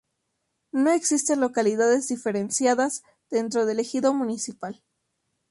No 0.71 0.89
existen 0.89 1.41
localidades 1.41 2.07
diferenciadas 2.07 3.03
dentro 3.29 3.67
del 3.67 3.79
ejido 3.81 4.15
municipal. 4.15 4.81